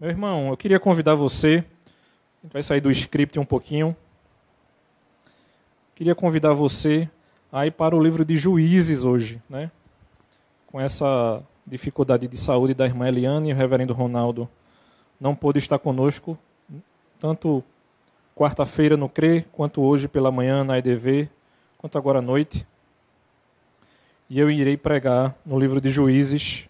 [0.00, 1.62] Meu irmão, eu queria convidar você,
[2.38, 3.94] a gente vai sair do script um pouquinho.
[5.94, 7.06] Queria convidar você
[7.52, 9.70] a ir para o livro de Juízes hoje, né?
[10.68, 14.48] Com essa dificuldade de saúde da irmã Eliane e o reverendo Ronaldo
[15.20, 16.38] não pôde estar conosco,
[17.20, 17.62] tanto
[18.34, 21.28] quarta-feira no CRE, quanto hoje pela manhã na EDV,
[21.76, 22.66] quanto agora à noite.
[24.30, 26.66] E eu irei pregar no livro de Juízes,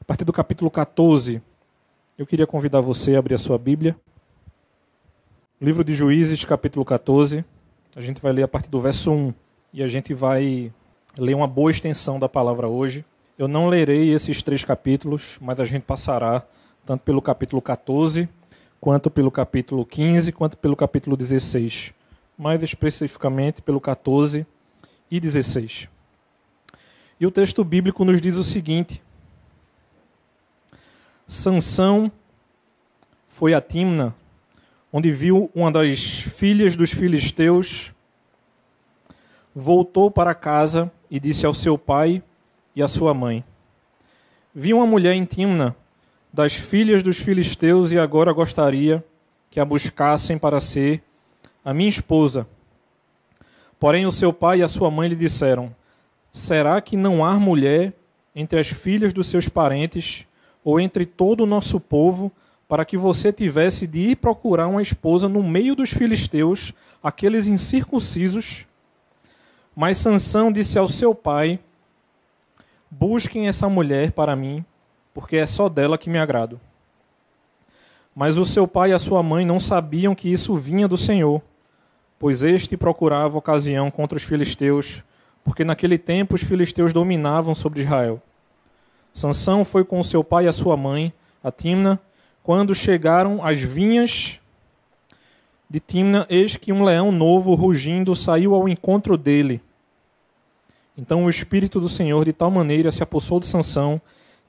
[0.00, 1.40] a partir do capítulo 14.
[2.18, 3.94] Eu queria convidar você a abrir a sua Bíblia.
[5.60, 7.44] Livro de Juízes, capítulo 14.
[7.94, 9.32] A gente vai ler a partir do verso 1
[9.72, 10.72] e a gente vai
[11.16, 13.04] ler uma boa extensão da palavra hoje.
[13.38, 16.44] Eu não lerei esses três capítulos, mas a gente passará
[16.84, 18.28] tanto pelo capítulo 14,
[18.80, 21.94] quanto pelo capítulo 15, quanto pelo capítulo 16.
[22.36, 24.44] Mais especificamente pelo 14
[25.08, 25.88] e 16.
[27.20, 29.00] E o texto bíblico nos diz o seguinte:
[31.28, 32.10] Sansão
[33.28, 34.14] foi a Timna,
[34.90, 37.92] onde viu uma das filhas dos filisteus,
[39.54, 42.22] voltou para casa e disse ao seu pai
[42.74, 43.44] e à sua mãe:
[44.54, 45.76] Vi uma mulher em Timna,
[46.32, 49.04] das filhas dos filisteus, e agora gostaria
[49.50, 51.02] que a buscassem para ser
[51.62, 52.48] a minha esposa.
[53.78, 55.76] Porém, o seu pai e a sua mãe lhe disseram:
[56.32, 57.92] Será que não há mulher
[58.34, 60.26] entre as filhas dos seus parentes
[60.64, 62.30] ou entre todo o nosso povo,
[62.68, 68.66] para que você tivesse de ir procurar uma esposa no meio dos filisteus, aqueles incircuncisos.
[69.74, 71.58] Mas Sansão disse ao seu pai:
[72.90, 74.64] Busquem essa mulher para mim,
[75.14, 76.60] porque é só dela que me agrado.
[78.14, 81.40] Mas o seu pai e a sua mãe não sabiam que isso vinha do Senhor,
[82.18, 85.04] pois este procurava ocasião contra os filisteus,
[85.44, 88.20] porque naquele tempo os filisteus dominavam sobre Israel.
[89.18, 91.12] Sansão foi com seu pai e a sua mãe,
[91.42, 92.00] a Timna,
[92.40, 94.38] quando chegaram às vinhas
[95.68, 99.60] de Timna, eis que um leão novo rugindo saiu ao encontro dele.
[100.96, 104.00] Então o espírito do Senhor de tal maneira se apossou de Sansão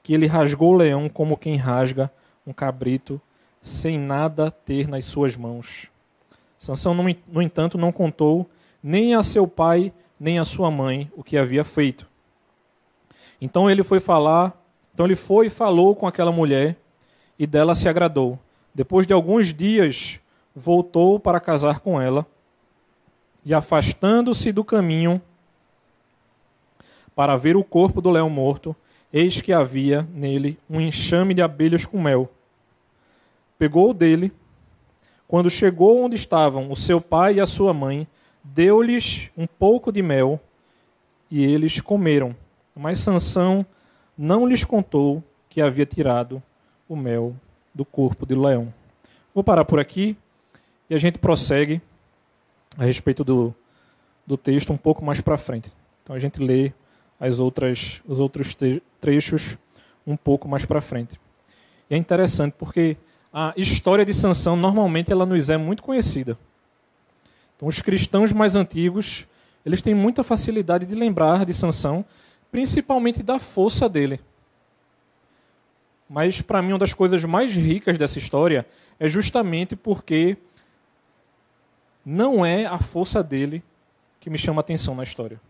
[0.04, 2.08] que ele rasgou o leão como quem rasga
[2.46, 3.20] um cabrito,
[3.60, 5.88] sem nada ter nas suas mãos.
[6.56, 8.48] Sansão, no entanto, não contou
[8.80, 12.06] nem a seu pai nem a sua mãe o que havia feito.
[13.40, 14.59] Então ele foi falar
[15.00, 16.76] então ele foi e falou com aquela mulher
[17.38, 18.38] e dela se agradou.
[18.74, 20.20] Depois de alguns dias,
[20.54, 22.26] voltou para casar com ela
[23.42, 25.18] e, afastando-se do caminho
[27.16, 28.76] para ver o corpo do leão morto,
[29.10, 32.30] eis que havia nele um enxame de abelhas com mel.
[33.58, 34.30] Pegou dele,
[35.26, 38.06] quando chegou onde estavam o seu pai e a sua mãe,
[38.44, 40.38] deu-lhes um pouco de mel
[41.30, 42.36] e eles comeram.
[42.76, 43.64] Mas Sansão
[44.22, 46.42] não lhes contou que havia tirado
[46.86, 47.34] o mel
[47.74, 48.70] do corpo de leão.
[49.34, 50.14] Vou parar por aqui
[50.90, 51.80] e a gente prossegue
[52.76, 53.54] a respeito do,
[54.26, 55.74] do texto um pouco mais para frente.
[56.02, 56.70] Então a gente lê
[57.18, 58.54] as outras, os outros
[59.00, 59.56] trechos
[60.06, 61.18] um pouco mais para frente.
[61.88, 62.98] E é interessante porque
[63.32, 66.36] a história de Sansão normalmente ela nos é muito conhecida.
[67.56, 69.26] Então os cristãos mais antigos
[69.64, 72.04] eles têm muita facilidade de lembrar de Sansão
[72.50, 74.20] principalmente da força dele.
[76.08, 78.66] Mas para mim uma das coisas mais ricas dessa história
[78.98, 80.36] é justamente porque
[82.04, 83.62] não é a força dele
[84.18, 85.40] que me chama atenção na história.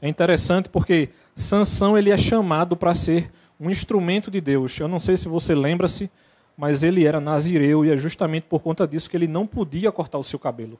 [0.00, 4.78] É interessante porque Sansão ele é chamado para ser um instrumento de Deus.
[4.78, 6.10] Eu não sei se você lembra-se,
[6.56, 10.18] mas ele era nazireu e é justamente por conta disso que ele não podia cortar
[10.18, 10.78] o seu cabelo.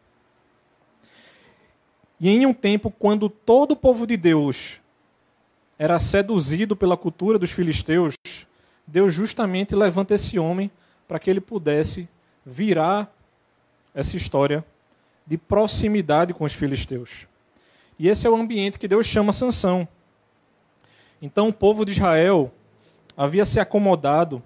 [2.21, 4.81] E em um tempo quando todo o povo de Deus
[5.79, 8.15] era seduzido pela cultura dos filisteus,
[8.87, 10.71] Deus justamente levanta esse homem
[11.07, 12.09] para que ele pudesse
[12.45, 13.13] virar
[13.95, 14.65] essa história
[15.27, 17.27] de proximidade com os filisteus.
[17.99, 19.87] E esse é o ambiente que Deus chama Sansão.
[21.21, 22.53] Então o povo de Israel
[23.17, 24.43] havia se acomodado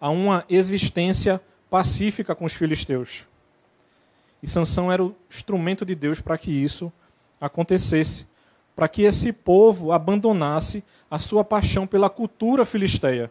[0.00, 1.40] a uma existência
[1.70, 3.26] pacífica com os filisteus.
[4.42, 6.92] E Sansão era o instrumento de Deus para que isso
[7.44, 8.26] acontecesse,
[8.74, 13.30] para que esse povo abandonasse a sua paixão pela cultura filisteia.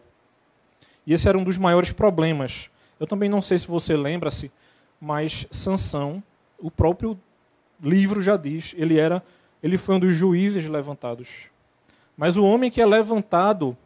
[1.06, 2.70] E esse era um dos maiores problemas.
[2.98, 4.50] Eu também não sei se você lembra-se,
[5.00, 6.22] mas Sansão,
[6.58, 7.18] o próprio
[7.82, 9.22] livro já diz, ele era,
[9.62, 11.28] ele foi um dos juízes levantados.
[12.16, 13.76] Mas o homem que é levantado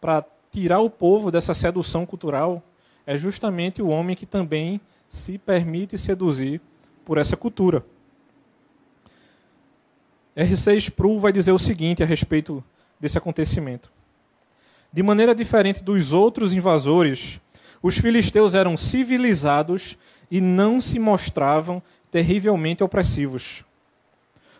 [0.00, 2.62] para tirar o povo dessa sedução cultural
[3.06, 6.60] é justamente o homem que também se permite seduzir
[7.04, 7.84] por essa cultura.
[10.36, 12.62] R6 Pro vai dizer o seguinte a respeito
[12.98, 13.90] desse acontecimento.
[14.92, 17.40] De maneira diferente dos outros invasores,
[17.82, 19.96] os filisteus eram civilizados
[20.30, 23.64] e não se mostravam terrivelmente opressivos.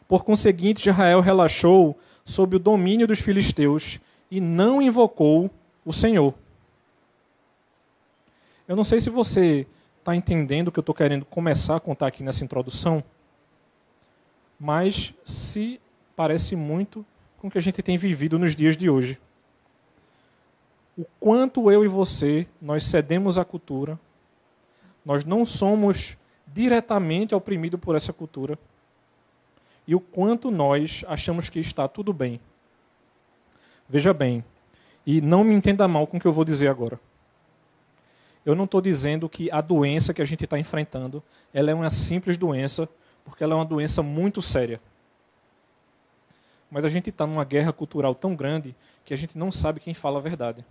[0.08, 4.00] Por conseguinte, Israel relaxou sob o domínio dos filisteus
[4.30, 5.50] e não invocou
[5.84, 6.34] o Senhor.
[8.66, 9.66] Eu não sei se você
[9.98, 13.02] está entendendo o que eu estou querendo começar a contar aqui nessa introdução,
[14.60, 15.80] mas se
[16.14, 17.04] parece muito
[17.38, 19.18] com o que a gente tem vivido nos dias de hoje.
[20.98, 23.98] O quanto eu e você nós cedemos à cultura,
[25.02, 28.58] nós não somos diretamente oprimidos por essa cultura,
[29.86, 32.38] e o quanto nós achamos que está tudo bem.
[33.88, 34.44] Veja bem,
[35.06, 37.00] e não me entenda mal com o que eu vou dizer agora.
[38.44, 41.22] Eu não estou dizendo que a doença que a gente está enfrentando
[41.52, 42.88] ela é uma simples doença,
[43.30, 44.80] porque ela é uma doença muito séria.
[46.70, 49.94] Mas a gente está numa guerra cultural tão grande que a gente não sabe quem
[49.94, 50.64] fala a verdade.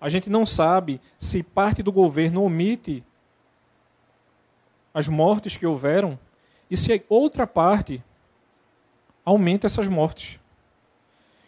[0.00, 3.04] A gente não sabe se parte do governo omite
[4.94, 6.18] as mortes que houveram
[6.70, 8.02] e se outra parte
[9.24, 10.38] aumenta essas mortes.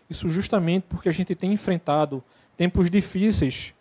[0.08, 2.22] Isso justamente porque a gente tem enfrentado
[2.56, 3.74] tempos difíceis,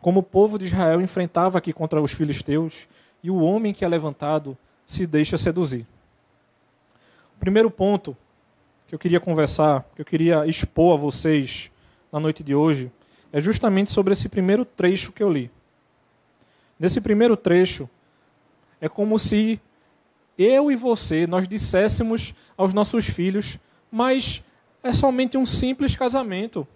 [0.00, 2.88] como o povo de Israel enfrentava aqui contra os filisteus,
[3.24, 4.54] e o homem que é levantado
[4.84, 5.86] se deixa seduzir.
[7.34, 8.14] O primeiro ponto
[8.86, 11.70] que eu queria conversar, que eu queria expor a vocês
[12.12, 12.92] na noite de hoje,
[13.32, 15.50] é justamente sobre esse primeiro trecho que eu li.
[16.78, 17.88] Nesse primeiro trecho,
[18.78, 19.58] é como se
[20.36, 23.58] eu e você nós disséssemos aos nossos filhos,
[23.90, 24.44] mas
[24.82, 26.68] é somente um simples casamento.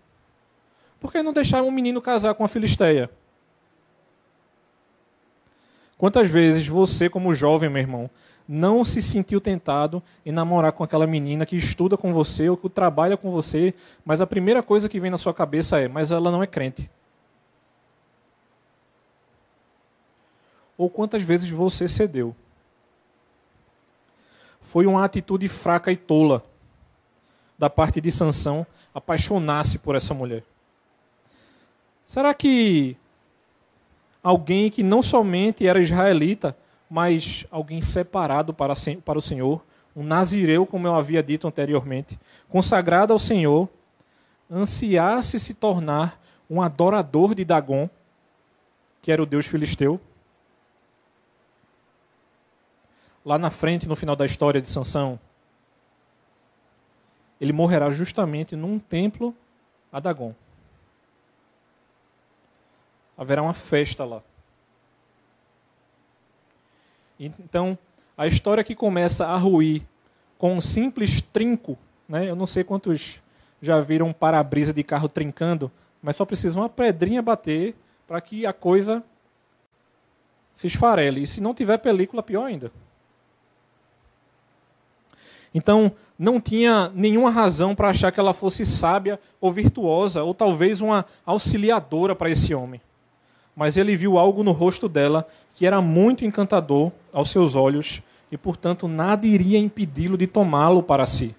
[0.98, 3.10] Por que não deixar um menino casar com a filisteia?
[5.98, 8.08] Quantas vezes você, como jovem, meu irmão,
[8.48, 12.68] não se sentiu tentado em namorar com aquela menina que estuda com você ou que
[12.70, 13.74] trabalha com você,
[14.04, 16.88] mas a primeira coisa que vem na sua cabeça é: mas ela não é crente.
[20.78, 22.34] Ou quantas vezes você cedeu?
[24.60, 26.44] Foi uma atitude fraca e tola
[27.58, 30.44] da parte de Sansão apaixonar-se por essa mulher.
[32.06, 32.96] Será que
[34.22, 36.56] alguém que não somente era israelita,
[36.90, 42.18] mas alguém separado para, o Senhor, um nazireu, como eu havia dito anteriormente,
[42.48, 43.68] consagrado ao Senhor,
[44.50, 47.88] ansiasse se tornar um adorador de Dagon,
[49.02, 50.00] que era o deus filisteu?
[53.24, 55.18] Lá na frente, no final da história de Sansão,
[57.40, 59.34] ele morrerá justamente num templo
[59.92, 60.34] a Dagon
[63.18, 64.22] haverá uma festa lá.
[67.18, 67.76] Então,
[68.16, 69.82] a história que começa a ruir
[70.38, 71.76] com um simples trinco,
[72.08, 72.30] né?
[72.30, 73.20] eu não sei quantos
[73.60, 75.68] já viram um para-brisa de carro trincando,
[76.00, 77.74] mas só precisa uma pedrinha bater
[78.06, 79.02] para que a coisa
[80.54, 81.22] se esfarele.
[81.22, 82.70] E se não tiver película, pior ainda.
[85.52, 90.80] Então, não tinha nenhuma razão para achar que ela fosse sábia ou virtuosa, ou talvez
[90.80, 92.80] uma auxiliadora para esse homem
[93.58, 98.00] mas ele viu algo no rosto dela que era muito encantador aos seus olhos
[98.30, 101.34] e, portanto, nada iria impedi-lo de tomá-lo para si.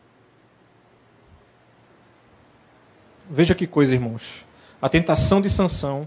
[3.29, 4.45] Veja que coisa, irmãos.
[4.81, 6.05] A tentação de Sansão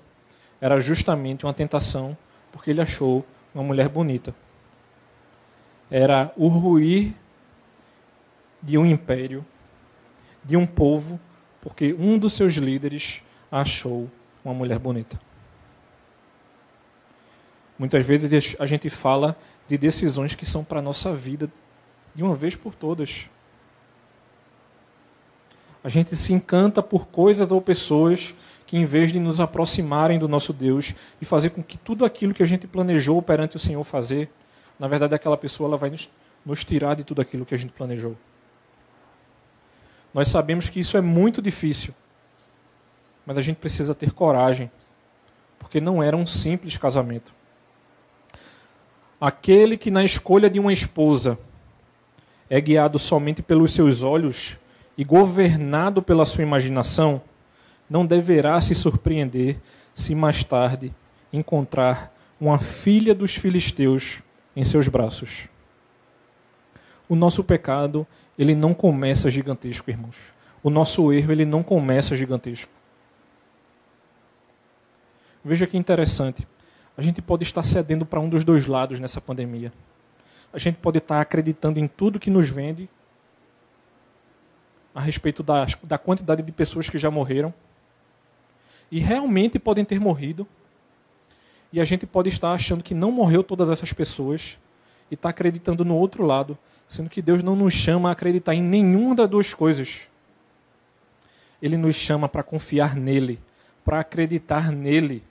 [0.61, 2.15] era justamente uma tentação
[2.53, 4.35] porque ele achou uma mulher bonita.
[5.91, 7.15] Era o ruir
[8.63, 9.43] de um império,
[10.45, 11.19] de um povo,
[11.63, 14.11] porque um dos seus líderes achou
[14.45, 15.19] uma mulher bonita.
[17.83, 19.37] Muitas vezes a gente fala
[19.67, 21.51] de decisões que são para a nossa vida
[22.15, 23.29] de uma vez por todas.
[25.83, 28.37] A gente se encanta por coisas ou pessoas
[28.69, 32.33] que, em vez de nos aproximarem do nosso Deus e fazer com que tudo aquilo
[32.33, 34.31] que a gente planejou perante o Senhor fazer,
[34.79, 36.09] na verdade, aquela pessoa ela vai nos,
[36.47, 38.17] nos tirar de tudo aquilo que a gente planejou.
[40.15, 41.93] Nós sabemos que isso é muito difícil,
[43.27, 44.71] mas a gente precisa ter coragem,
[45.59, 47.42] porque não era um simples casamento.
[49.25, 51.39] Aquele que na escolha de uma esposa
[52.51, 54.59] é guiado somente pelos seus olhos
[54.99, 57.23] e governado pela sua imaginação,
[57.89, 59.61] não deverá se surpreender
[59.95, 60.93] se mais tarde
[61.33, 64.19] encontrar uma filha dos filisteus
[64.57, 65.47] em seus braços.
[67.09, 68.05] O nosso pecado,
[68.37, 70.17] ele não começa gigantesco, irmãos.
[70.65, 72.73] O nosso erro, ele não começa gigantesco.
[75.45, 76.45] Veja que interessante
[76.97, 79.73] a gente pode estar cedendo para um dos dois lados nessa pandemia.
[80.53, 82.89] A gente pode estar acreditando em tudo que nos vende,
[84.95, 87.53] a respeito da, da quantidade de pessoas que já morreram
[88.91, 90.47] e realmente podem ter morrido.
[91.73, 94.59] E a gente pode estar achando que não morreu todas essas pessoas
[95.11, 98.63] e está acreditando no outro lado, sendo que Deus não nos chama a acreditar em
[98.63, 100.09] nenhuma das duas coisas.
[101.63, 103.41] Ele nos chama para confiar nele,
[103.83, 105.25] para acreditar nele.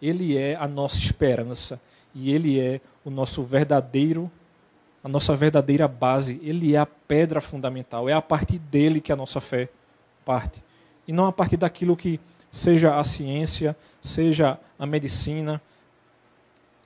[0.00, 1.80] Ele é a nossa esperança
[2.14, 4.30] e ele é o nosso verdadeiro
[5.02, 9.16] a nossa verdadeira base, ele é a pedra fundamental, é a partir dele que a
[9.16, 9.68] nossa fé
[10.24, 10.62] parte.
[11.08, 12.20] E não a partir daquilo que
[12.52, 15.60] seja a ciência, seja a medicina,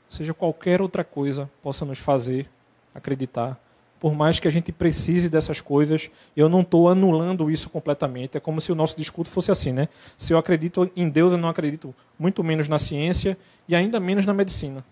[0.08, 2.48] seja qualquer outra coisa possa nos fazer
[2.94, 3.58] acreditar.
[4.00, 8.36] Por mais que a gente precise dessas coisas, eu não estou anulando isso completamente.
[8.36, 9.88] É como se o nosso discurso fosse assim, né?
[10.18, 14.26] Se eu acredito em Deus, eu não acredito muito menos na ciência e ainda menos
[14.26, 14.84] na medicina.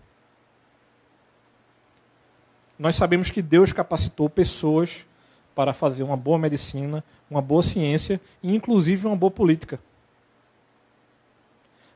[2.77, 5.05] Nós sabemos que Deus capacitou pessoas
[5.53, 9.79] para fazer uma boa medicina, uma boa ciência e, inclusive, uma boa política.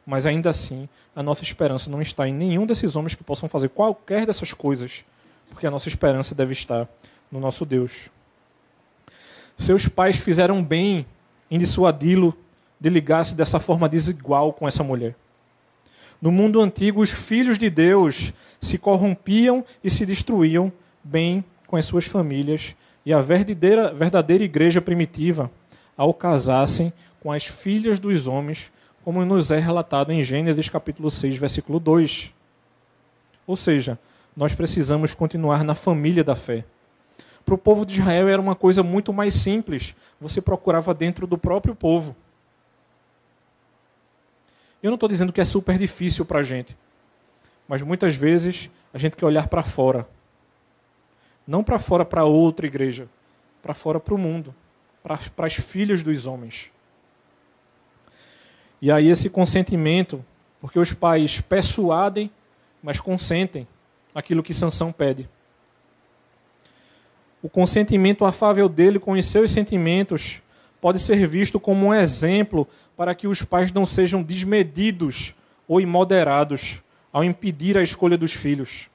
[0.05, 3.69] Mas ainda assim, a nossa esperança não está em nenhum desses homens que possam fazer
[3.69, 5.03] qualquer dessas coisas,
[5.49, 6.87] porque a nossa esperança deve estar
[7.31, 8.09] no nosso Deus.
[9.57, 11.05] Seus pais fizeram bem
[11.49, 12.37] em dissuadi-lo
[12.79, 15.15] de ligar-se dessa forma desigual com essa mulher.
[16.21, 20.71] No mundo antigo, os filhos de Deus se corrompiam e se destruíam
[21.03, 22.75] bem com as suas famílias,
[23.05, 25.49] e a verdadeira, verdadeira igreja primitiva,
[25.95, 28.71] ao casassem com as filhas dos homens,
[29.03, 32.33] como nos é relatado em Gênesis capítulo 6, versículo 2.
[33.45, 33.97] Ou seja,
[34.37, 36.63] nós precisamos continuar na família da fé.
[37.43, 39.95] Para o povo de Israel era uma coisa muito mais simples.
[40.21, 42.15] Você procurava dentro do próprio povo.
[44.83, 46.77] Eu não estou dizendo que é super difícil para a gente,
[47.67, 50.07] mas muitas vezes a gente quer olhar para fora.
[51.47, 53.09] Não para fora para outra igreja,
[53.59, 54.53] para fora para o mundo,
[55.01, 56.71] para as filhas dos homens.
[58.79, 60.23] E aí esse consentimento,
[60.61, 62.29] porque os pais persuadem,
[62.83, 63.67] mas consentem
[64.17, 65.29] aquilo que Sansão pede.
[67.39, 70.41] O consentimento afável dele com os seus sentimentos
[70.81, 75.35] pode ser visto como um exemplo para que os pais não sejam desmedidos
[75.67, 76.81] ou imoderados
[77.13, 78.89] ao impedir a escolha dos filhos.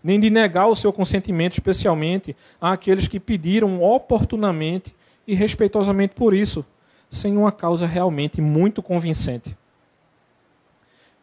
[0.00, 4.94] Nem de negar o seu consentimento, especialmente àqueles que pediram oportunamente
[5.26, 6.64] e respeitosamente por isso,
[7.10, 9.56] sem uma causa realmente muito convincente.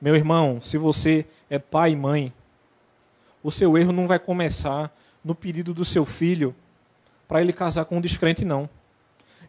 [0.02, 2.34] Meu irmão, se você é pai e mãe,
[3.44, 4.92] o seu erro não vai começar
[5.24, 6.56] no pedido do seu filho
[7.28, 8.68] para ele casar com um descrente, não.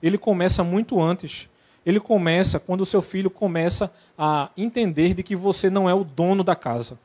[0.02, 1.49] Ele começa muito antes.
[1.85, 6.04] Ele começa quando o seu filho começa a entender de que você não é o
[6.04, 6.99] dono da casa.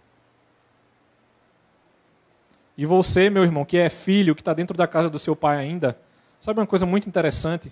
[2.77, 5.57] E você, meu irmão, que é filho, que está dentro da casa do seu pai
[5.57, 5.97] ainda,
[6.39, 7.71] sabe uma coisa muito interessante?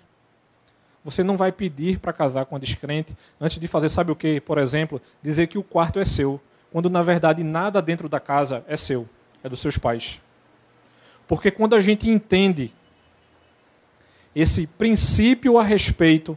[1.06, 4.40] Você não vai pedir para casar com a descrente antes de fazer, sabe o que?
[4.40, 6.40] Por exemplo, dizer que o quarto é seu,
[6.72, 9.08] quando na verdade nada dentro da casa é seu,
[9.40, 10.20] é dos seus pais.
[11.28, 12.74] Porque quando a gente entende
[14.34, 16.36] esse princípio a respeito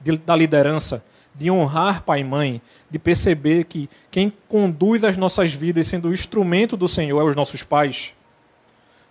[0.00, 5.52] de, da liderança, de honrar pai e mãe, de perceber que quem conduz as nossas
[5.52, 8.13] vidas sendo o instrumento do Senhor é os nossos pais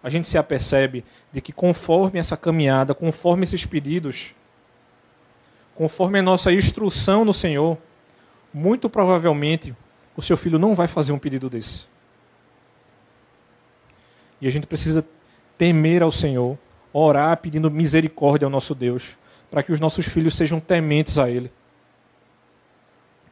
[0.03, 4.35] a gente se apercebe de que conforme essa caminhada, conforme esses pedidos,
[5.73, 7.77] conforme a nossa instrução no Senhor,
[8.53, 9.73] muito provavelmente
[10.15, 11.85] o seu filho não vai fazer um pedido desse.
[14.41, 15.05] E a gente precisa
[15.57, 16.57] temer ao Senhor,
[16.91, 19.17] orar pedindo misericórdia ao nosso Deus,
[19.49, 21.49] para que os nossos filhos sejam tementes a Ele.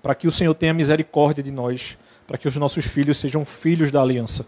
[0.01, 3.91] Para que o Senhor tenha misericórdia de nós, para que os nossos filhos sejam filhos
[3.91, 4.47] da aliança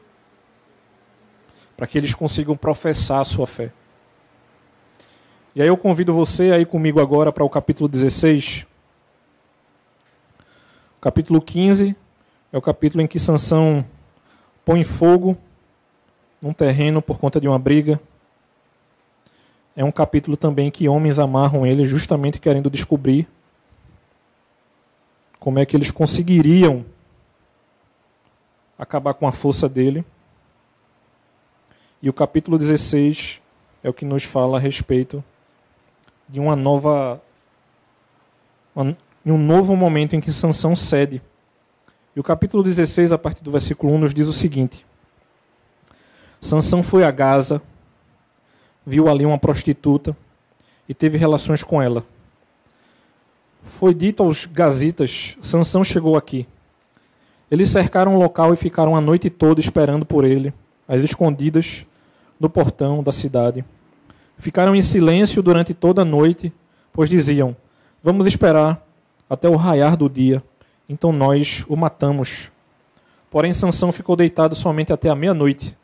[1.75, 3.71] para que eles consigam professar a sua fé.
[5.55, 8.65] E aí eu convido você a ir comigo agora para o capítulo 16.
[10.97, 11.95] O capítulo 15
[12.51, 13.85] é o capítulo em que Sansão
[14.65, 15.37] põe fogo
[16.41, 17.99] num terreno por conta de uma briga.
[19.75, 23.27] É um capítulo também que homens amarram ele justamente querendo descobrir
[25.39, 26.85] como é que eles conseguiriam
[28.77, 30.05] acabar com a força dele.
[32.03, 33.41] E o capítulo 16
[33.81, 35.23] é o que nos fala a respeito
[36.27, 37.21] de uma nova
[39.25, 41.21] um novo momento em que Sansão cede.
[42.13, 44.85] E o capítulo 16, a partir do versículo 1, nos diz o seguinte:
[46.41, 47.61] Sansão foi a Gaza,
[48.85, 50.13] viu ali uma prostituta
[50.89, 52.05] e teve relações com ela.
[53.61, 56.45] Foi dito aos gazitas: Sansão chegou aqui.
[57.49, 60.53] Eles cercaram o local e ficaram a noite toda esperando por ele,
[60.85, 61.85] às escondidas,
[62.43, 63.63] no portão da cidade.
[64.37, 66.53] Ficaram em silêncio durante toda a noite,
[66.91, 67.55] pois diziam:
[68.03, 68.85] Vamos esperar
[69.29, 70.43] até o raiar do dia,
[70.87, 72.51] então nós o matamos.
[73.31, 75.75] Porém, Sansão ficou deitado somente até a meia-noite.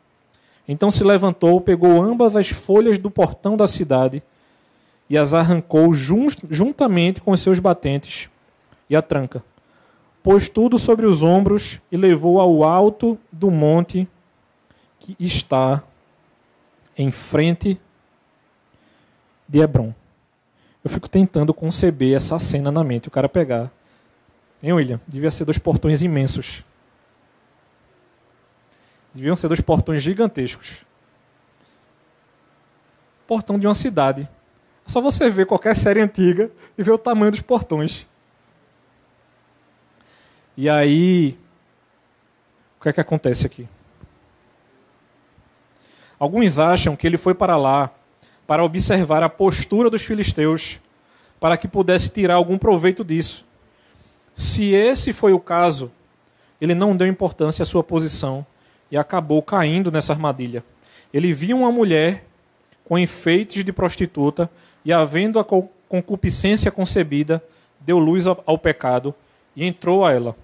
[0.68, 4.22] Então se levantou, pegou ambas as folhas do portão da cidade
[5.08, 8.28] e as arrancou juntamente com os seus batentes
[8.88, 9.42] e a tranca.
[10.22, 14.06] Pôs tudo sobre os ombros e levou ao alto do monte
[15.00, 15.82] que está
[17.00, 17.80] em frente
[19.48, 19.94] de Hebron.
[20.84, 23.70] Eu fico tentando conceber essa cena na mente, o cara pegar.
[24.62, 25.00] Hein, William?
[25.08, 26.62] Devia ser dois portões imensos.
[29.14, 30.84] Deviam ser dois portões gigantescos.
[33.26, 34.28] Portão de uma cidade.
[34.86, 38.06] É só você ver qualquer série antiga e ver o tamanho dos portões.
[40.54, 41.38] E aí,
[42.78, 43.66] o que é que acontece aqui?
[46.20, 47.90] Alguns acham que ele foi para lá
[48.46, 50.78] para observar a postura dos filisteus,
[51.38, 53.46] para que pudesse tirar algum proveito disso.
[54.34, 55.90] Se esse foi o caso,
[56.60, 58.44] ele não deu importância à sua posição
[58.90, 60.62] e acabou caindo nessa armadilha.
[61.14, 62.26] Ele viu uma mulher
[62.84, 64.50] com enfeites de prostituta
[64.84, 65.44] e, havendo a
[65.88, 67.42] concupiscência concebida,
[67.80, 69.14] deu luz ao pecado
[69.56, 70.36] e entrou a ela.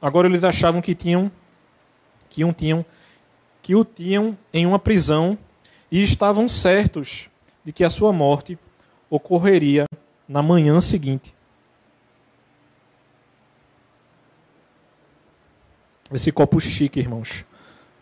[0.00, 1.30] Agora eles achavam que tinham
[2.28, 2.84] que um tinham
[3.62, 5.38] que o tinham em uma prisão
[5.90, 7.30] e estavam certos
[7.64, 8.58] de que a sua morte
[9.08, 9.84] ocorreria
[10.28, 11.32] na manhã seguinte.
[16.12, 17.44] Esse copo chique, irmãos.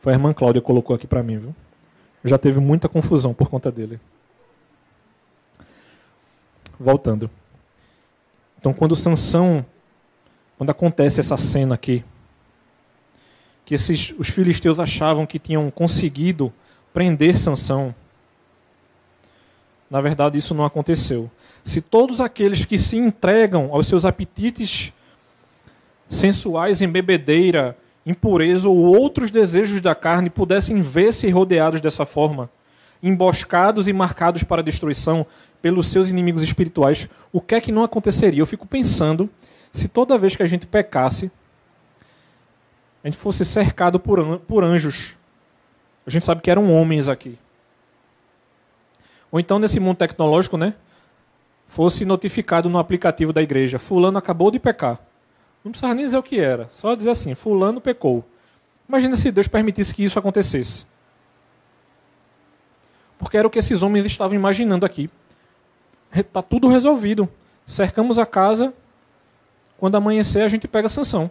[0.01, 1.55] Foi a irmã Cláudia que colocou aqui para mim, viu?
[2.25, 4.01] Já teve muita confusão por conta dele.
[6.79, 7.31] Voltando.
[8.59, 9.65] Então, quando Sansão,
[10.57, 12.05] quando acontece essa cena aqui,
[13.71, 16.53] que esses, os filisteus achavam que tinham conseguido
[16.93, 17.95] prender Sansão.
[19.89, 21.31] Na verdade, isso não aconteceu.
[21.63, 24.93] Se todos aqueles que se entregam aos seus apetites
[26.09, 32.51] sensuais em bebedeira, impureza ou outros desejos da carne pudessem ver-se rodeados dessa forma,
[33.01, 35.25] emboscados e marcados para destruição
[35.63, 38.43] pelos seus inimigos espirituais, o que é que não aconteceria?
[38.43, 39.31] Eu fico pensando
[39.73, 41.31] se toda vez que a gente pecasse,
[43.03, 45.17] a gente fosse cercado por anjos
[46.07, 47.39] a gente sabe que eram homens aqui.
[49.31, 50.75] Ou então, nesse mundo tecnológico, né?
[51.69, 54.99] Fosse notificado no aplicativo da igreja: Fulano acabou de pecar.
[55.63, 58.25] Não precisava nem dizer o que era, só dizer assim: Fulano pecou.
[58.89, 60.85] Imagina se Deus permitisse que isso acontecesse.
[63.17, 65.09] Porque era o que esses homens estavam imaginando aqui.
[66.13, 67.29] Está tudo resolvido.
[67.65, 68.75] Cercamos a casa.
[69.79, 71.31] Quando amanhecer, a gente pega a sanção.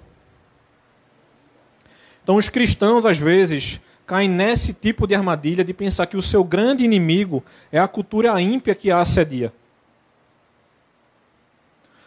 [2.30, 6.44] Então, os cristãos, às vezes, caem nesse tipo de armadilha de pensar que o seu
[6.44, 9.52] grande inimigo é a cultura ímpia que a assedia.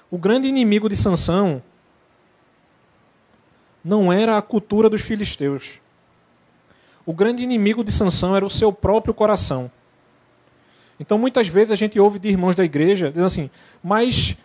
[0.08, 1.60] O grande inimigo de Sansão
[3.84, 5.80] não era a cultura dos filisteus.
[7.04, 9.68] O grande inimigo de Sansão era o seu próprio coração.
[11.00, 13.50] Então muitas vezes a gente ouve de irmãos da igreja dizendo assim:
[13.82, 14.36] "Mas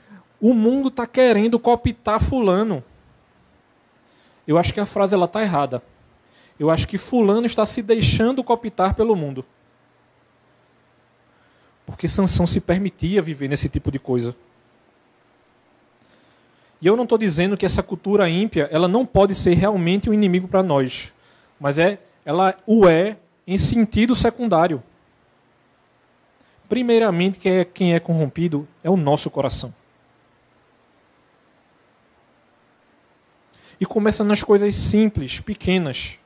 [0.42, 2.84] o mundo está querendo cooptar fulano".
[4.48, 5.84] Eu acho que a frase ela está errada.
[6.58, 9.46] Eu acho que fulano está se deixando cooptar pelo mundo.
[11.86, 14.36] Porque Sansão se permitia viver nesse tipo de coisa.
[16.82, 20.14] E eu não estou dizendo que essa cultura ímpia ela não pode ser realmente um
[20.14, 21.12] inimigo para nós,
[21.60, 24.84] mas é, ela o é em sentido secundário.
[26.70, 29.74] Primeiramente, quem é, quem é corrompido é o nosso coração.
[33.80, 36.18] E começa nas coisas simples, pequenas.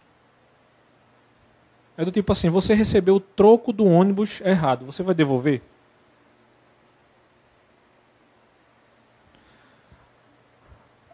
[1.98, 5.62] É do tipo assim: você recebeu o troco do ônibus errado, você vai devolver?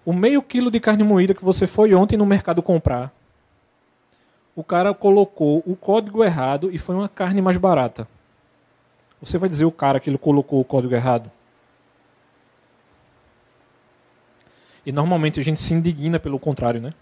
[0.06, 3.12] O meio quilo de carne moída que você foi ontem no mercado comprar,
[4.56, 8.08] o cara colocou o código errado e foi uma carne mais barata.
[9.22, 11.30] Você vai dizer o cara que ele colocou o código errado?
[14.88, 16.94] E normalmente a gente se indigna pelo contrário, né?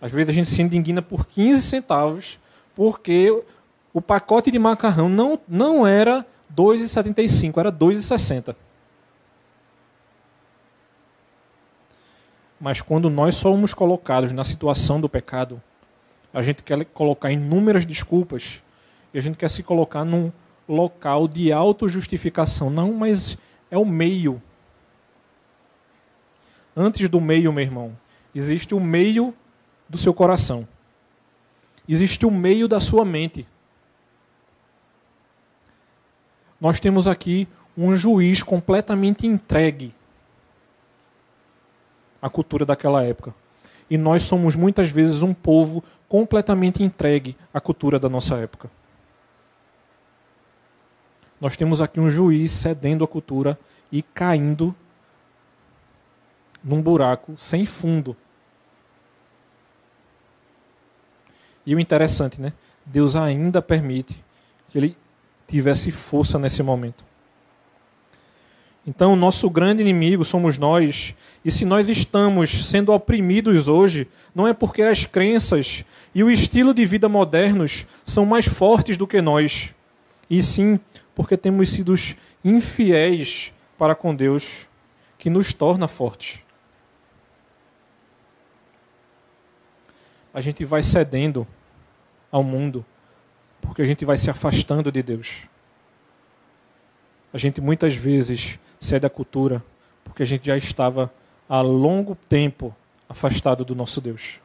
[0.00, 2.38] Às vezes a gente se indigna por 15 centavos,
[2.74, 3.44] porque
[3.92, 6.24] o pacote de macarrão não, não era
[6.56, 8.56] 2,75, era 2,60.
[12.58, 15.60] Mas quando nós somos colocados na situação do pecado,
[16.32, 18.62] a gente quer colocar inúmeras desculpas
[19.12, 20.32] e a gente quer se colocar num
[20.66, 22.70] local de autojustificação.
[22.70, 23.36] Não, mas
[23.70, 24.40] é o meio.
[26.76, 27.96] Antes do meio, meu irmão,
[28.34, 29.34] existe o meio
[29.88, 30.68] do seu coração.
[31.88, 33.46] Existe o meio da sua mente.
[36.60, 39.94] Nós temos aqui um juiz completamente entregue
[42.20, 43.34] à cultura daquela época.
[43.88, 48.70] E nós somos muitas vezes um povo completamente entregue à cultura da nossa época.
[51.40, 53.58] Nós temos aqui um juiz cedendo à cultura
[53.92, 54.74] e caindo
[56.66, 58.16] num buraco sem fundo.
[61.64, 62.52] E o interessante, né?
[62.84, 64.22] Deus ainda permite
[64.68, 64.96] que ele
[65.46, 67.04] tivesse força nesse momento.
[68.84, 74.46] Então, o nosso grande inimigo somos nós, e se nós estamos sendo oprimidos hoje, não
[74.46, 79.20] é porque as crenças e o estilo de vida modernos são mais fortes do que
[79.20, 79.74] nós,
[80.30, 80.78] e sim
[81.16, 81.94] porque temos sido
[82.44, 84.68] infiéis para com Deus,
[85.18, 86.45] que nos torna fortes.
[90.36, 91.46] A gente vai cedendo
[92.30, 92.84] ao mundo,
[93.62, 95.44] porque a gente vai se afastando de Deus.
[97.32, 99.64] A gente muitas vezes cede à cultura,
[100.04, 101.10] porque a gente já estava
[101.48, 102.76] há longo tempo
[103.08, 104.38] afastado do nosso Deus.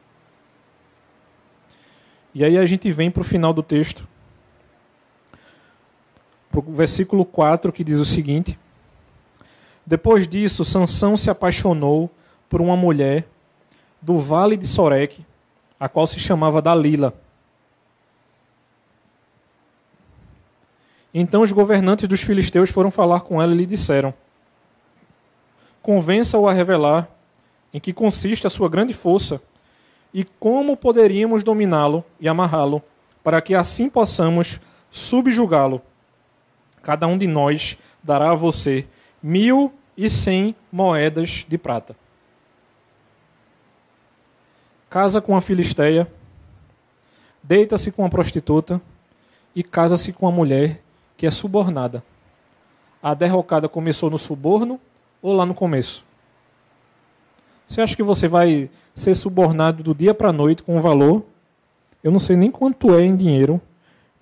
[2.34, 4.08] E aí a gente vem para o final do texto,
[6.50, 8.58] para o versículo 4, que diz o seguinte:
[9.84, 12.10] Depois disso, Sansão se apaixonou
[12.48, 13.28] por uma mulher
[14.00, 15.26] do vale de Soreque,
[15.82, 17.12] a qual se chamava Dalila.
[21.12, 24.14] Então os governantes dos filisteus foram falar com ela e lhe disseram:
[25.82, 27.08] Convença-o a revelar
[27.74, 29.42] em que consiste a sua grande força
[30.14, 32.80] e como poderíamos dominá-lo e amarrá-lo,
[33.24, 35.82] para que assim possamos subjugá-lo.
[36.80, 38.86] Cada um de nós dará a você
[39.20, 41.96] mil e cem moedas de prata.
[44.92, 46.06] Casa com a filisteia,
[47.42, 48.78] deita-se com a prostituta
[49.56, 50.82] e casa-se com a mulher
[51.16, 52.04] que é subornada.
[53.02, 54.78] A derrocada começou no suborno
[55.22, 56.04] ou lá no começo?
[57.66, 61.24] Você acha que você vai ser subornado do dia para a noite com um valor?
[62.04, 63.62] Eu não sei nem quanto é em dinheiro.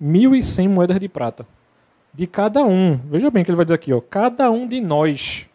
[0.01, 1.45] 1.100 moedas de prata.
[2.13, 2.95] De cada um.
[3.09, 3.91] Veja bem o que ele vai dizer aqui.
[3.91, 5.49] Ó, cada um de nós.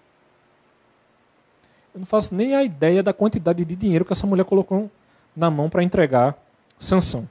[1.95, 4.91] Eu não faço nem a ideia da quantidade de dinheiro que essa mulher colocou
[5.37, 6.37] na mão para entregar
[6.79, 7.29] Sansão.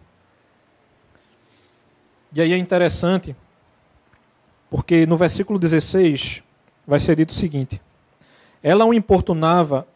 [2.34, 3.36] E aí é interessante
[4.70, 6.44] porque no versículo 16
[6.86, 7.82] vai ser dito o seguinte:
[8.62, 9.88] Ela o importunava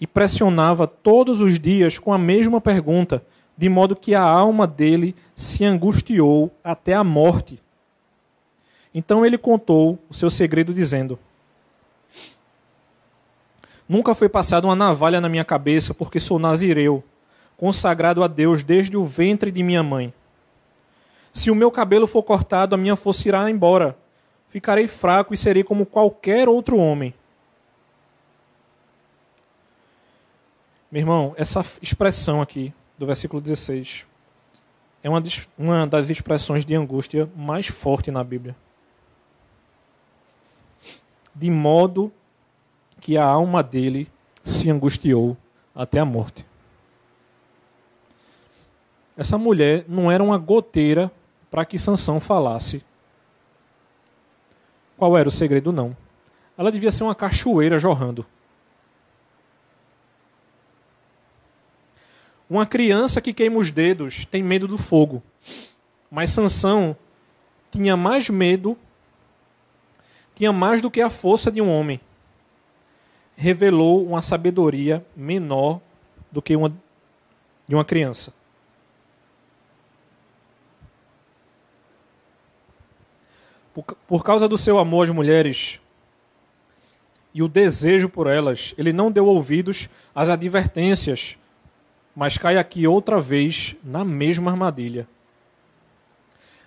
[0.00, 3.22] e pressionava todos os dias com a mesma pergunta,
[3.56, 7.60] de modo que a alma dele se angustiou até a morte.
[8.94, 11.18] Então ele contou o seu segredo, dizendo:
[13.88, 17.04] Nunca foi passada uma navalha na minha cabeça, porque sou nazireu,
[17.60, 20.14] consagrado a Deus desde o ventre de minha mãe.
[21.30, 23.98] Se o meu cabelo for cortado, a minha força irá embora.
[24.48, 27.12] Ficarei fraco e serei como qualquer outro homem.
[30.90, 34.06] Meu irmão, essa expressão aqui do versículo 16
[35.02, 35.22] é uma,
[35.58, 38.56] uma das expressões de angústia mais forte na Bíblia.
[41.34, 42.10] De modo
[42.98, 44.10] que a alma dele
[44.42, 45.36] se angustiou
[45.74, 46.48] até a morte.
[49.20, 51.12] Essa mulher não era uma goteira
[51.50, 52.82] para que Sansão falasse.
[54.96, 55.70] Qual era o segredo?
[55.70, 55.94] Não.
[56.56, 58.24] Ela devia ser uma cachoeira jorrando.
[62.48, 65.22] Uma criança que queima os dedos tem medo do fogo.
[66.10, 66.96] Mas Sansão
[67.70, 68.74] tinha mais medo,
[70.34, 72.00] tinha mais do que a força de um homem.
[73.36, 75.78] Revelou uma sabedoria menor
[76.32, 76.72] do que uma
[77.68, 78.39] de uma criança.
[84.06, 85.80] Por, causa do seu amor às mulheres
[87.32, 91.38] e o desejo por elas, ele não deu ouvidos às advertências,
[92.14, 95.06] mas cai aqui outra vez na mesma armadilha.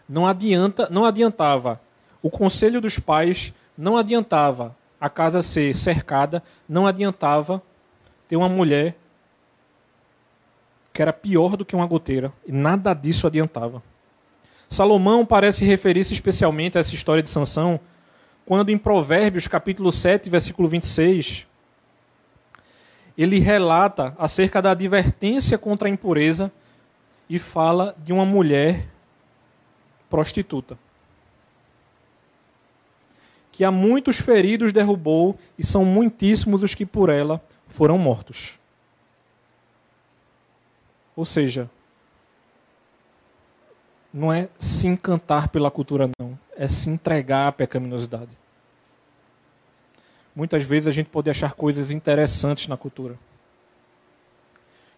[0.08, 1.82] Não adianta, não adiantava
[2.22, 7.62] o conselho dos pais, não adiantava a casa ser cercada, não adiantava
[8.28, 8.96] ter uma mulher
[10.94, 13.82] que era pior do que uma goteira, e nada disso adiantava.
[14.74, 17.80] Salomão parece referir-se especialmente a essa história de Sansão
[18.44, 21.46] quando em Provérbios, capítulo 7, versículo 26,
[23.16, 26.52] ele relata acerca da advertência contra a impureza
[27.30, 28.88] e fala de uma mulher
[30.10, 30.76] prostituta.
[33.52, 38.58] Que a muitos feridos derrubou e são muitíssimos os que por ela foram mortos.
[41.16, 41.70] Ou seja,
[44.14, 46.38] não é se encantar pela cultura, não.
[46.56, 48.30] é se entregar à pecaminosidade.
[50.36, 53.18] Muitas vezes a gente pode achar coisas interessantes na cultura.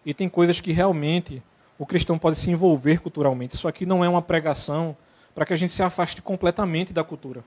[0.04, 1.42] E tem coisas que realmente
[1.78, 3.54] o cristão pode se envolver culturalmente.
[3.54, 4.96] Isso aqui não é uma pregação
[5.34, 7.44] para que a gente se afaste completamente da cultura.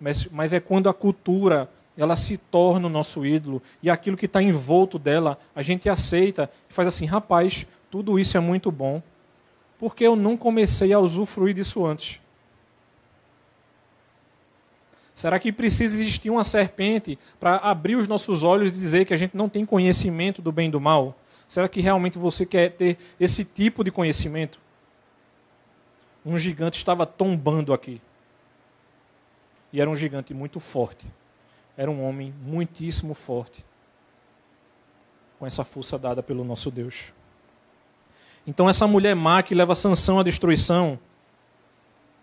[0.00, 4.26] Mas, mas é quando a cultura ela se torna o nosso ídolo e aquilo que
[4.26, 9.02] está envolto dela a gente aceita e faz assim, rapaz, tudo isso é muito bom,
[9.78, 12.20] porque eu não comecei a usufruir disso antes.
[15.14, 19.16] Será que precisa existir uma serpente para abrir os nossos olhos e dizer que a
[19.16, 21.16] gente não tem conhecimento do bem e do mal?
[21.48, 24.60] Será que realmente você quer ter esse tipo de conhecimento?
[26.24, 28.00] Um gigante estava tombando aqui.
[29.72, 31.06] E era um gigante muito forte.
[31.76, 33.64] Era um homem muitíssimo forte.
[35.38, 37.12] Com essa força dada pelo nosso Deus.
[38.48, 40.98] Então, essa mulher má que leva Sansão à destruição,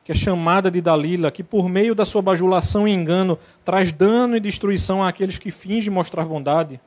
[0.04, 4.36] que é chamada de Dalila, que por meio da sua bajulação e engano traz dano
[4.36, 6.82] e destruição àqueles que fingem mostrar bondade,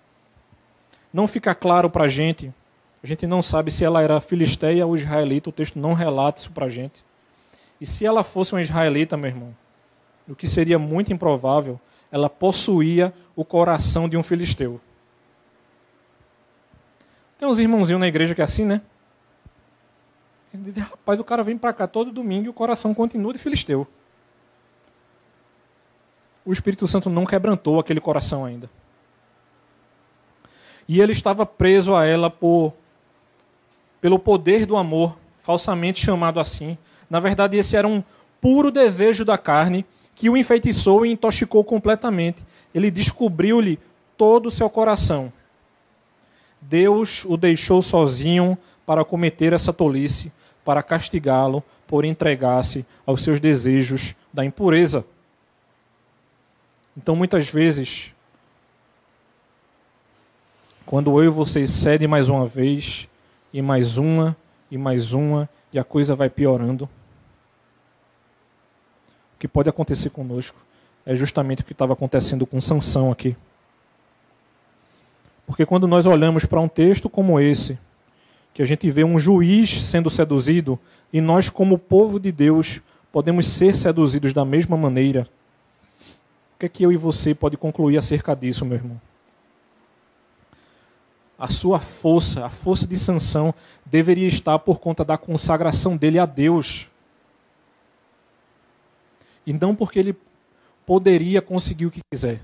[1.13, 2.53] não fica claro para a gente.
[3.01, 6.51] A gente não sabe se ela era filisteia ou israelita, o texto não relata isso
[6.51, 7.05] para a gente.
[7.81, 9.57] E se ela fosse uma israelita, meu irmão,
[10.29, 11.79] o que seria muito improvável,
[12.11, 14.81] ela possuía o coração de um filisteu.
[17.39, 18.81] Tem uns irmãozinhos na igreja que é assim, né?
[20.53, 23.39] Ele diz, rapaz, o cara vem para cá todo domingo e o coração continua de
[23.39, 23.87] filisteu.
[26.45, 28.71] O Espírito Santo não quebrantou aquele coração ainda.
[30.89, 32.73] E ele estava preso a ela por
[34.01, 36.79] pelo poder do amor, falsamente chamado assim.
[37.11, 38.03] Na verdade, esse era um
[38.41, 39.85] puro desejo da carne
[40.15, 42.45] que o enfeitiçou e intoxicou completamente.
[42.75, 43.79] Ele descobriu-lhe
[44.17, 45.33] todo o seu coração.
[46.61, 50.33] Deus o deixou sozinho para cometer essa tolice,
[50.69, 55.03] para castigá-lo por entregar-se aos seus desejos da impureza.
[56.95, 58.13] Então, muitas vezes,
[60.85, 63.09] quando eu e você cedem mais uma vez,
[63.51, 64.37] e mais uma,
[64.71, 66.91] e mais uma, e a coisa vai piorando, o
[69.39, 70.59] que pode acontecer conosco
[71.07, 73.35] é justamente o que estava acontecendo com Sansão aqui.
[75.47, 77.79] Porque quando nós olhamos para um texto como esse,
[78.59, 80.77] que a gente vê um juiz sendo seduzido
[81.13, 82.81] e nós, como povo de Deus,
[83.13, 85.29] podemos ser seduzidos da mesma maneira.
[86.57, 89.01] O que é que eu e você pode concluir acerca disso, meu irmão?
[91.39, 93.55] A sua força, a força de sanção,
[93.87, 96.89] deveria estar por conta da consagração dele a Deus.
[99.47, 100.17] E não porque ele
[100.85, 102.41] poderia conseguir o que quiser.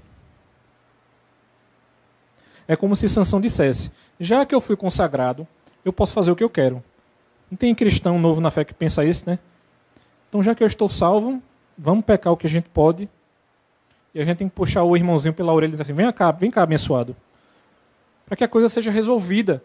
[2.68, 5.44] É como se Sansão dissesse: já que eu fui consagrado,
[5.84, 6.82] eu posso fazer o que eu quero.
[7.50, 9.38] Não tem cristão novo na fé que pensa isso, né?
[10.28, 11.40] Então, já que eu estou salvo,
[11.76, 13.08] vamos pecar o que a gente pode.
[14.14, 16.30] E a gente tem que puxar o irmãozinho pela orelha e dizer assim: vem cá,
[16.30, 17.14] vem cá, abençoado.
[18.26, 19.62] Para que a coisa seja resolvida.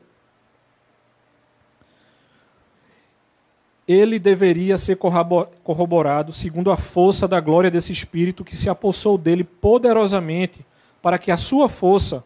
[3.87, 9.43] Ele deveria ser corroborado segundo a força da glória desse Espírito que se apossou dele
[9.43, 10.63] poderosamente,
[11.01, 12.23] para que a sua força,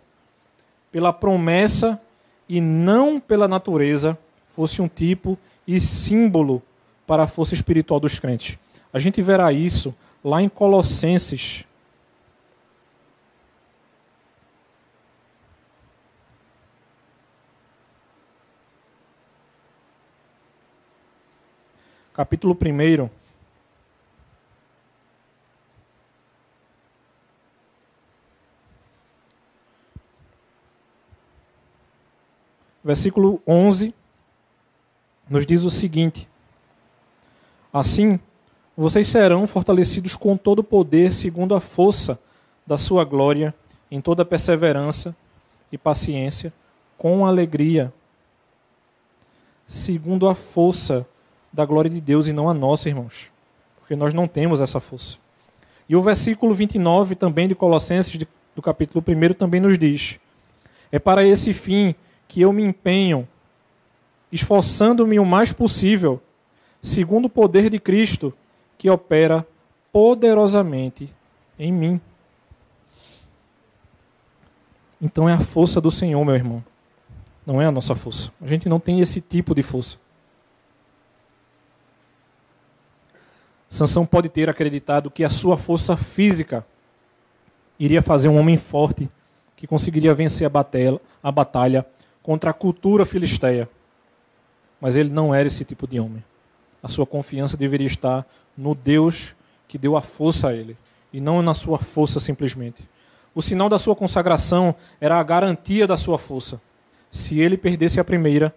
[0.92, 2.02] pela promessa
[2.48, 6.62] e não pela natureza, fosse um tipo e símbolo
[7.08, 8.58] para a força espiritual dos crentes.
[8.92, 11.66] A gente verá isso lá em Colossenses.
[22.14, 23.23] Capítulo 1.
[32.94, 33.92] Versículo 11,
[35.28, 36.30] nos diz o seguinte:
[37.74, 38.20] Assim,
[38.78, 42.20] vocês serão fortalecidos com todo o poder, segundo a força
[42.68, 43.52] da sua glória,
[43.90, 45.16] em toda perseverança
[45.72, 46.54] e paciência,
[46.96, 47.92] com alegria,
[49.66, 51.04] segundo a força
[51.52, 53.32] da glória de Deus e não a nossa, irmãos,
[53.80, 55.18] porque nós não temos essa força.
[55.90, 58.24] E o versículo 29 também de Colossenses,
[58.56, 60.20] do capítulo 1, também nos diz:
[60.92, 61.96] É para esse fim
[62.34, 63.28] que eu me empenho,
[64.32, 66.20] esforçando-me o mais possível,
[66.82, 68.34] segundo o poder de Cristo,
[68.76, 69.46] que opera
[69.92, 71.14] poderosamente
[71.60, 72.02] em mim.
[75.00, 76.66] Então é a força do Senhor, meu irmão.
[77.46, 78.32] Não é a nossa força.
[78.42, 79.98] A gente não tem esse tipo de força.
[83.70, 86.66] Sansão pode ter acreditado que a sua força física
[87.78, 89.08] iria fazer um homem forte
[89.56, 91.86] que conseguiria vencer a batalha, a batalha
[92.24, 93.70] contra a cultura filisteia.
[94.82, 96.24] Mas ele não era esse tipo de homem.
[96.82, 98.26] a sua confiança deveria estar
[98.58, 99.34] no Deus
[99.70, 100.76] que deu a força a ele,
[101.14, 102.88] e não na sua força simplesmente.
[103.34, 106.62] O sinal da sua consagração era a garantia da sua força.
[107.10, 108.54] Se ele perdesse a primeira,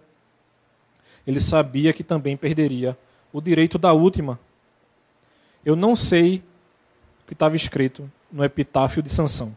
[1.25, 2.97] ele sabia que também perderia
[3.31, 4.39] o direito da última.
[5.65, 6.43] Eu não sei
[7.23, 9.55] o que estava escrito no epitáfio de Sansão.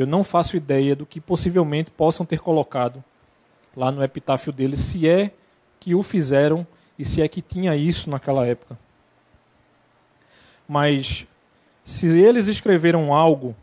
[0.00, 3.04] Eu não faço ideia do que possivelmente possam ter colocado
[3.76, 5.30] lá no epitáfio dele, se é
[5.78, 6.66] que o fizeram
[6.98, 8.78] e se é que tinha isso naquela época.
[10.66, 11.26] Mas
[11.84, 13.54] se eles escreveram algo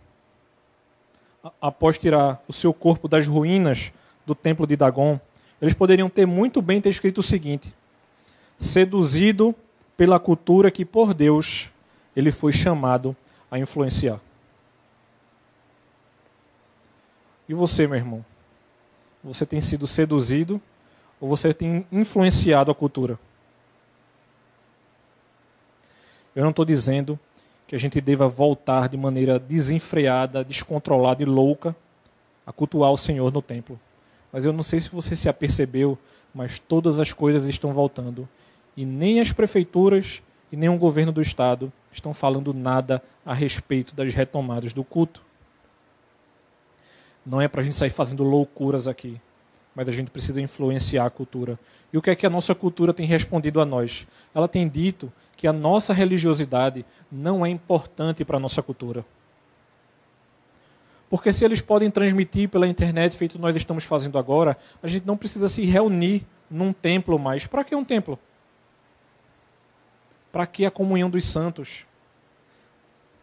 [1.60, 3.92] após tirar o seu corpo das ruínas
[4.24, 5.20] do templo de Dagon,
[5.60, 7.74] eles poderiam ter muito bem ter escrito o seguinte:
[8.60, 9.56] seduzido
[9.96, 11.72] pela cultura que por Deus
[12.16, 13.16] ele foi chamado
[13.50, 14.20] a influenciar.
[17.48, 18.26] E você, meu irmão?
[19.24, 20.62] Você tem sido seduzido
[21.20, 23.20] ou você tem influenciado a cultura?
[26.36, 27.20] Eu não estou dizendo
[27.68, 31.76] que a gente deva voltar de maneira desenfreada, descontrolada e louca
[32.46, 33.80] a cultuar o Senhor no templo.
[34.32, 35.98] Mas eu não sei se você se apercebeu,
[36.34, 38.28] mas todas as coisas estão voltando.
[38.76, 43.96] E nem as prefeituras e nem o governo do Estado estão falando nada a respeito
[43.96, 45.27] das retomadas do culto.
[47.30, 49.20] Não é para a gente sair fazendo loucuras aqui,
[49.76, 51.60] mas a gente precisa influenciar a cultura.
[51.92, 54.08] E o que é que a nossa cultura tem respondido a nós?
[54.34, 59.06] Ela tem dito que a nossa religiosidade não é importante para a nossa cultura.
[61.10, 65.18] Porque se eles podem transmitir pela internet, feito nós estamos fazendo agora, a gente não
[65.18, 67.46] precisa se reunir num templo mais.
[67.46, 68.18] Para que um templo?
[70.32, 71.86] Para que a comunhão dos santos?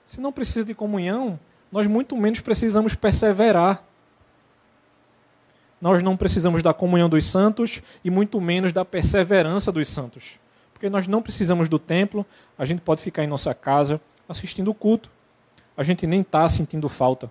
[0.06, 1.40] Se não precisa de comunhão,
[1.72, 3.82] nós muito menos precisamos perseverar
[5.84, 10.40] nós não precisamos da comunhão dos santos e muito menos da perseverança dos santos.
[10.72, 12.24] Porque nós não precisamos do templo,
[12.56, 15.10] a gente pode ficar em nossa casa assistindo o culto.
[15.76, 17.30] A gente nem está sentindo falta.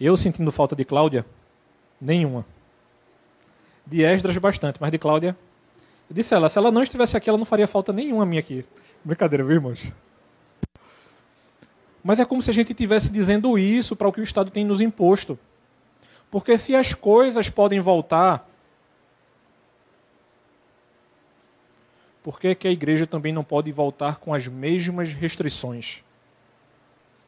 [0.00, 1.26] Eu sentindo falta de Cláudia?
[2.00, 2.46] Nenhuma.
[3.86, 5.36] De Esdras, bastante, mas de Cláudia.
[6.08, 8.40] Eu disse a ela: se ela não estivesse aqui, ela não faria falta nenhuma minha
[8.40, 8.64] aqui.
[9.04, 9.92] Brincadeira, viu, irmãos?
[12.02, 14.64] Mas é como se a gente estivesse dizendo isso para o que o Estado tem
[14.64, 15.38] nos imposto.
[16.30, 18.48] Porque se as coisas podem voltar,
[22.22, 26.04] por que, que a igreja também não pode voltar com as mesmas restrições?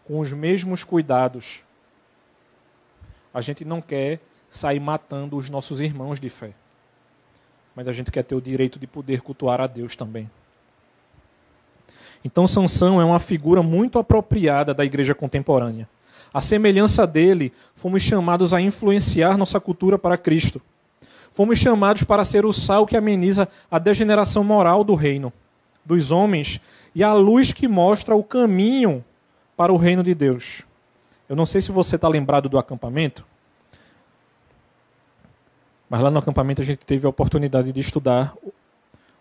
[0.05, 1.65] Com os mesmos cuidados?
[3.35, 6.53] A gente não quer sair matando os nossos irmãos de fé.
[7.75, 10.31] Mas a gente quer ter o direito de poder cultuar a Deus também.
[12.25, 15.89] Então Sansão é uma figura muito apropriada da igreja contemporânea.
[16.33, 20.61] A semelhança dele, fomos chamados a influenciar nossa cultura para Cristo.
[21.31, 25.33] Fomos chamados para ser o sal que ameniza a degeneração moral do reino,
[25.85, 26.61] dos homens,
[26.95, 29.03] e a luz que mostra o caminho
[29.57, 30.63] para o reino de Deus.
[31.29, 33.25] Eu não sei se você está lembrado do acampamento,
[35.89, 38.35] mas lá no acampamento a gente teve a oportunidade de estudar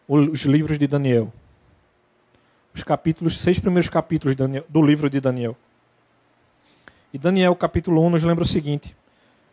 [0.07, 1.31] os livros de Daniel.
[2.73, 4.35] Os capítulos, seis primeiros capítulos
[4.69, 5.55] do livro de Daniel.
[7.13, 8.95] E Daniel capítulo 1 nos lembra o seguinte.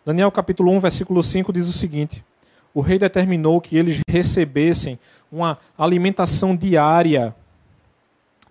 [0.06, 2.24] Daniel capítulo 1, versículo 5 diz o seguinte:
[2.72, 4.96] O rei determinou que eles recebessem
[5.30, 7.34] uma alimentação diária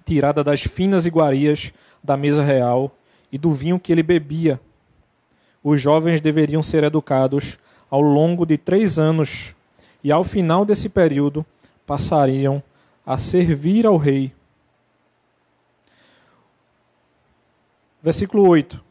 [0.03, 2.93] tirada das finas iguarias da mesa real
[3.31, 4.59] e do vinho que ele bebia.
[5.63, 7.57] Os jovens deveriam ser educados
[7.89, 9.55] ao longo de três anos
[10.03, 11.45] e, ao final desse período,
[11.85, 12.61] passariam
[13.05, 14.33] a servir ao rei.
[18.03, 18.86] Versículo 8.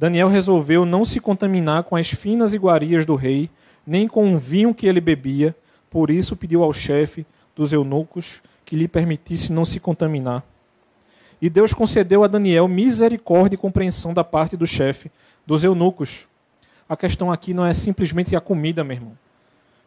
[0.00, 3.50] Daniel resolveu não se contaminar com as finas iguarias do rei,
[3.86, 5.54] nem com o vinho que ele bebia,
[5.90, 10.42] por isso pediu ao chefe dos eunucos que lhe permitisse não se contaminar.
[11.38, 15.10] E Deus concedeu a Daniel misericórdia e compreensão da parte do chefe
[15.46, 16.26] dos eunucos.
[16.88, 19.18] A questão aqui não é simplesmente a comida, meu irmão.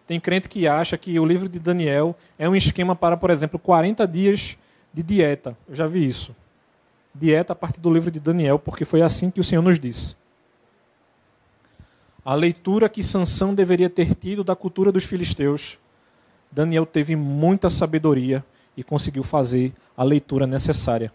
[0.05, 3.57] Tem crente que acha que o livro de Daniel é um esquema para, por exemplo,
[3.57, 4.59] 40 dias
[4.93, 5.57] de dieta.
[5.67, 6.35] Eu já vi isso
[7.13, 10.15] dieta a partir do livro de Daniel, porque foi assim que o Senhor nos disse.
[12.25, 15.77] A leitura que Sansão deveria ter tido da cultura dos filisteus,
[16.51, 18.43] Daniel teve muita sabedoria
[18.75, 21.11] e conseguiu fazer a leitura necessária.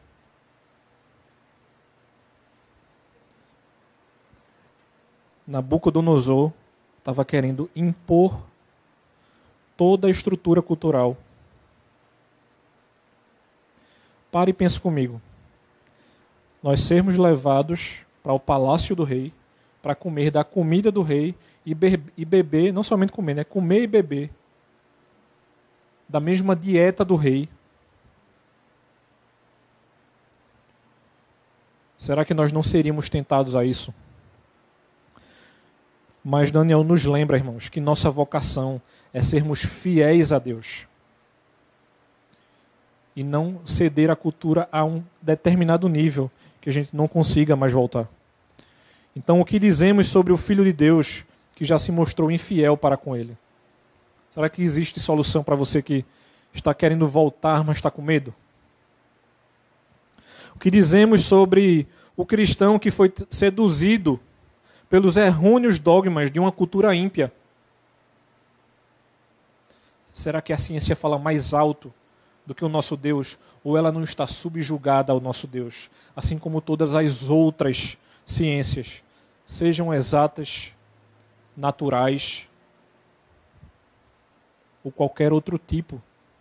[5.47, 6.53] Nabucodonosor
[6.99, 8.39] estava querendo impor
[9.77, 11.17] toda a estrutura cultural.
[14.31, 15.23] Pare e pense comigo
[16.63, 19.33] nós sermos levados para o palácio do rei,
[19.81, 21.35] para comer da comida do rei
[21.65, 23.45] e, be e beber, não somente comer, né?
[23.45, 24.31] comer e beber
[26.09, 27.49] da mesma dieta do rei?
[31.97, 33.93] Será que nós não seríamos tentados a isso?
[36.25, 38.81] Mas Daniel nos lembra, irmãos, que nossa vocação
[39.13, 40.87] é sermos fiéis a Deus
[43.17, 46.31] e não ceder a cultura a um determinado nível
[46.61, 48.09] que a gente não consiga mais voltar.
[49.15, 52.97] Então, o que dizemos sobre o Filho de Deus que já se mostrou infiel para
[52.97, 53.37] com ele?
[54.33, 56.05] Será que existe solução para você que
[56.55, 58.35] está querendo voltar, mas está com medo?
[60.55, 61.87] O que dizemos sobre
[62.17, 64.21] o cristão que foi seduzido
[64.89, 67.33] pelos errôneos dogmas de uma cultura ímpia?
[70.13, 71.93] Será que a ciência fala mais alto
[72.49, 76.63] do que o nosso Deus, ou ela não está subjugada ao nosso Deus, assim como
[76.63, 79.03] todas as outras ciências,
[79.47, 80.73] sejam exatas,
[81.55, 82.49] naturais
[84.83, 86.01] ou qualquer outro tipo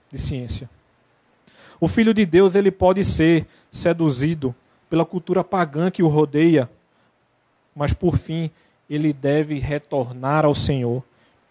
[0.09, 0.69] de ciência.
[1.77, 4.55] O filho de Deus ele pode ser seduzido
[4.89, 6.69] pela cultura pagã que o rodeia,
[7.75, 8.49] mas por fim
[8.89, 11.03] ele deve retornar ao Senhor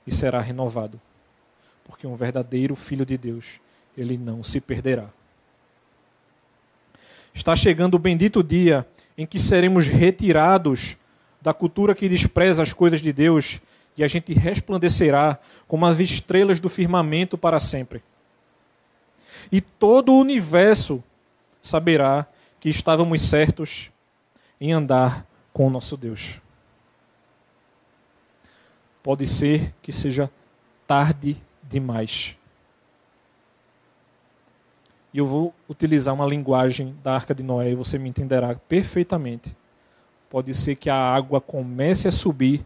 [0.07, 0.99] e será renovado.
[1.85, 3.61] Porque um verdadeiro filho de Deus
[3.97, 5.09] ele não se perderá.
[7.35, 8.87] Está chegando o bendito dia
[9.17, 10.97] em que seremos retirados
[11.41, 13.61] da cultura que despreza as coisas de Deus
[13.97, 18.03] e a gente resplandecerá como as estrelas do firmamento para sempre.
[19.51, 21.03] E todo o universo
[21.63, 22.27] saberá
[22.61, 23.91] que estávamos certos
[24.61, 26.41] em andar com o nosso Deus.
[29.03, 30.31] Pode ser que seja
[30.87, 32.37] tarde demais.
[35.17, 39.57] E eu vou utilizar uma linguagem da Arca de Noé e você me entenderá perfeitamente.
[40.29, 42.63] Pode ser que a água comece a subir,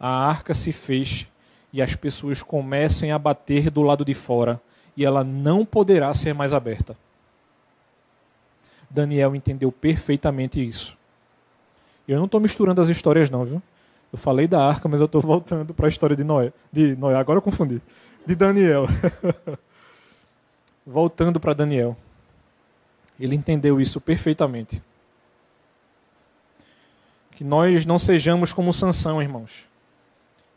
[0.00, 1.28] a arca se feche
[1.72, 4.60] e as pessoas comecem a bater do lado de fora
[4.96, 6.96] e ela não poderá ser mais aberta.
[8.90, 10.98] Daniel entendeu perfeitamente isso.
[12.08, 13.62] Eu não estou misturando as histórias, não, viu?
[14.12, 16.52] Eu falei da arca, mas eu estou voltando para a história de Noé.
[16.72, 17.80] De Noé, agora eu confundi.
[18.26, 18.86] De Daniel.
[20.86, 21.96] voltando para Daniel.
[23.18, 24.82] Ele entendeu isso perfeitamente.
[27.32, 29.68] Que nós não sejamos como Sansão, irmãos.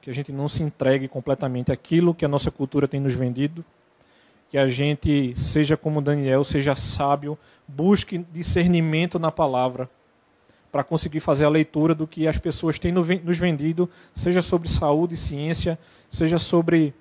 [0.01, 3.63] Que a gente não se entregue completamente àquilo que a nossa cultura tem nos vendido.
[4.49, 9.89] Que a gente seja como Daniel, seja sábio, busque discernimento na palavra
[10.71, 15.15] para conseguir fazer a leitura do que as pessoas têm nos vendido, seja sobre saúde,
[15.15, 16.93] ciência, seja sobre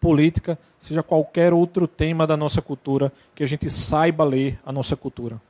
[0.00, 4.96] política, seja qualquer outro tema da nossa cultura, que a gente saiba ler a nossa
[4.96, 5.40] cultura.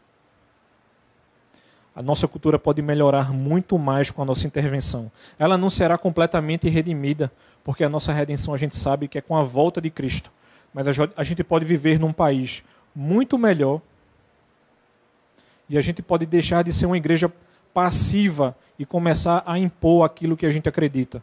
[1.95, 5.11] A nossa cultura pode melhorar muito mais com a nossa intervenção.
[5.39, 7.31] Ela não será completamente redimida,
[7.65, 10.31] porque a nossa redenção a gente sabe que é com a volta de Cristo.
[10.73, 12.63] Mas a gente pode viver num país
[12.95, 13.81] muito melhor
[15.69, 17.33] e a gente pode deixar de ser uma igreja
[17.75, 21.23] passiva e começar a impor aquilo que a gente acredita.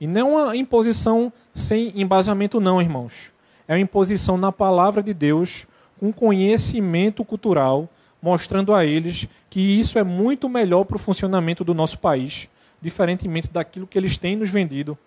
[0.00, 3.32] E não uma imposição sem embasamento, não, irmãos.
[3.66, 5.66] É uma imposição na palavra de Deus,
[5.98, 7.88] com conhecimento cultural,
[8.20, 12.48] mostrando a eles que isso é muito melhor para o funcionamento do nosso país,
[12.80, 14.98] diferentemente daquilo que eles têm nos vendido,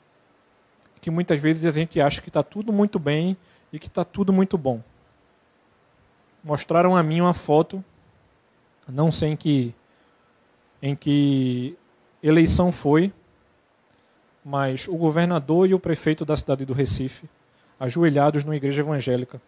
[1.01, 3.37] que muitas vezes a gente acha que está tudo muito bem
[3.71, 4.81] e que está tudo muito bom.
[6.43, 7.83] Mostraram a mim uma foto,
[8.87, 9.75] não sei em que,
[10.81, 11.77] em que
[12.23, 13.13] eleição foi,
[14.43, 17.29] mas o governador e o prefeito da cidade do Recife,
[17.79, 19.41] ajoelhados numa igreja evangélica.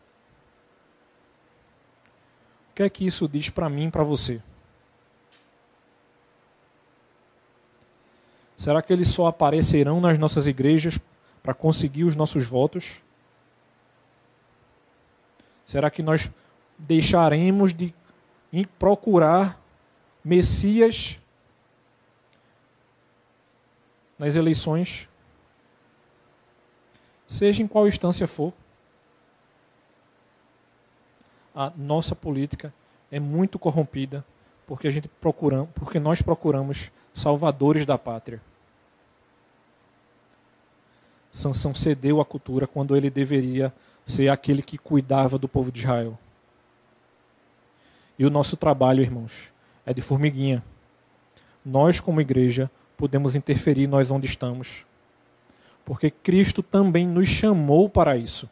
[2.69, 4.41] O que é que isso diz para mim e para você?
[8.55, 10.99] Será que eles só aparecerão nas nossas igrejas
[11.41, 13.01] para conseguir os nossos votos?
[15.65, 16.29] Será que nós
[16.77, 17.93] deixaremos de
[18.77, 19.59] procurar
[20.23, 21.19] Messias
[24.21, 25.09] nas eleições,
[27.27, 28.53] seja em qual instância for,
[31.55, 32.71] a nossa política
[33.11, 34.23] é muito corrompida
[34.67, 38.39] porque a gente procuramos, porque nós procuramos salvadores da pátria.
[41.31, 43.73] Sansão cedeu à cultura quando ele deveria
[44.05, 46.15] ser aquele que cuidava do povo de Israel.
[48.19, 49.51] E o nosso trabalho, irmãos,
[49.83, 50.63] é de formiguinha.
[51.65, 52.69] Nós, como igreja,
[53.01, 54.85] podemos interferir nós onde estamos.
[55.83, 58.47] Porque Cristo também nos chamou para isso.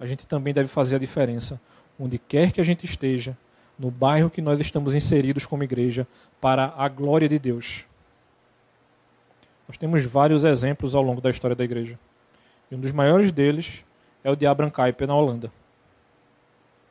[0.00, 1.60] A gente também deve fazer a diferença,
[2.00, 3.36] onde quer que a gente esteja,
[3.78, 6.06] no bairro que nós estamos inseridos como igreja,
[6.40, 7.84] para a glória de Deus.
[9.68, 11.98] Nós temos vários exemplos ao longo da história da igreja.
[12.70, 13.84] E um dos maiores deles
[14.24, 15.52] é o de Abrancaipe, na Holanda.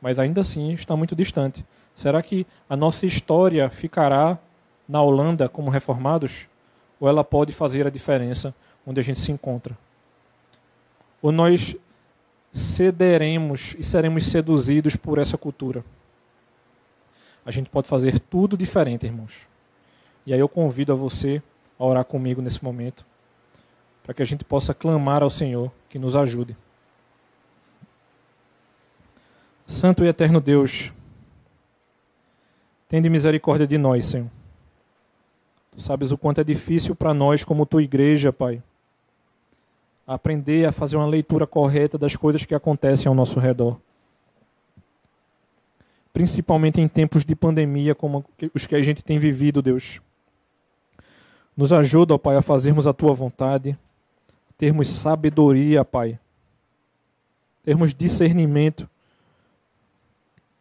[0.00, 1.66] Mas ainda assim está muito distante.
[1.92, 4.38] Será que a nossa história ficará
[4.88, 6.48] na Holanda como reformados?
[7.00, 8.54] Ou ela pode fazer a diferença
[8.86, 9.76] onde a gente se encontra?
[11.20, 11.76] Ou nós
[12.52, 15.84] cederemos e seremos seduzidos por essa cultura?
[17.44, 19.32] A gente pode fazer tudo diferente, irmãos.
[20.24, 21.42] E aí eu convido a você
[21.78, 23.04] a orar comigo nesse momento,
[24.04, 26.56] para que a gente possa clamar ao Senhor que nos ajude.
[29.66, 30.92] Santo e eterno Deus,
[32.88, 34.30] tende misericórdia de nós, Senhor.
[35.72, 38.62] Tu sabes o quanto é difícil para nós, como tua igreja, Pai,
[40.06, 43.78] aprender a fazer uma leitura correta das coisas que acontecem ao nosso redor.
[46.12, 48.22] Principalmente em tempos de pandemia como
[48.54, 50.00] os que a gente tem vivido, Deus.
[51.56, 53.78] Nos ajuda, ó Pai, a fazermos a tua vontade,
[54.58, 56.18] termos sabedoria, Pai,
[57.62, 58.88] termos discernimento,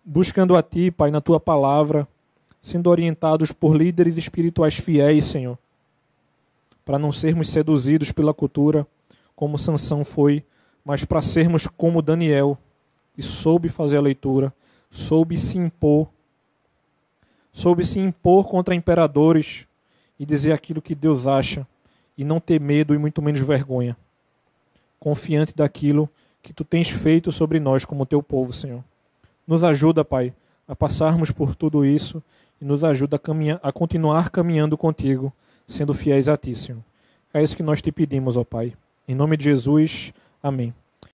[0.05, 2.07] buscando a Ti, Pai, na Tua palavra,
[2.61, 5.57] sendo orientados por líderes espirituais fiéis, Senhor,
[6.85, 8.85] para não sermos seduzidos pela cultura,
[9.35, 10.43] como Sansão foi,
[10.85, 12.57] mas para sermos como Daniel,
[13.17, 14.53] e soube fazer a leitura,
[14.89, 16.07] soube se impor,
[17.51, 19.65] soube se impor contra imperadores,
[20.21, 21.67] e dizer aquilo que Deus acha
[22.15, 23.97] e não ter medo e muito menos vergonha.
[24.99, 26.07] Confiante daquilo
[26.43, 28.83] que tu tens feito sobre nós como teu povo, Senhor.
[29.47, 30.31] Nos ajuda, Pai,
[30.67, 32.21] a passarmos por tudo isso
[32.61, 35.33] e nos ajuda a, a continuar caminhando contigo,
[35.67, 36.81] sendo fiéis a ti, Senhor.
[37.33, 38.73] É isso que nós te pedimos, ó Pai.
[39.07, 40.73] Em nome de Jesus, amém.